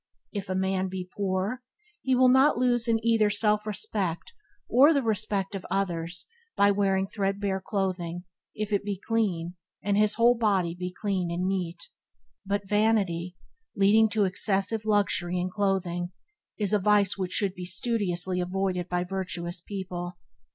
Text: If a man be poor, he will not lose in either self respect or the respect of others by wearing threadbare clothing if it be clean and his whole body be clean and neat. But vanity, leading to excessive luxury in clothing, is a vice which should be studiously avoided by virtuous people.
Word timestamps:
If 0.31 0.49
a 0.49 0.55
man 0.55 0.87
be 0.87 1.07
poor, 1.15 1.61
he 2.01 2.15
will 2.15 2.27
not 2.29 2.57
lose 2.57 2.87
in 2.87 2.99
either 3.05 3.29
self 3.29 3.67
respect 3.67 4.33
or 4.67 4.95
the 4.95 5.03
respect 5.03 5.53
of 5.53 5.63
others 5.69 6.25
by 6.55 6.71
wearing 6.71 7.05
threadbare 7.05 7.61
clothing 7.63 8.23
if 8.55 8.73
it 8.73 8.83
be 8.83 8.97
clean 8.97 9.53
and 9.83 9.95
his 9.95 10.15
whole 10.15 10.33
body 10.33 10.73
be 10.73 10.91
clean 10.91 11.29
and 11.29 11.45
neat. 11.47 11.87
But 12.43 12.67
vanity, 12.67 13.35
leading 13.75 14.09
to 14.09 14.25
excessive 14.25 14.85
luxury 14.85 15.37
in 15.39 15.51
clothing, 15.51 16.11
is 16.57 16.73
a 16.73 16.79
vice 16.79 17.15
which 17.15 17.33
should 17.33 17.53
be 17.53 17.65
studiously 17.65 18.39
avoided 18.41 18.89
by 18.89 19.03
virtuous 19.03 19.61
people. 19.61 20.17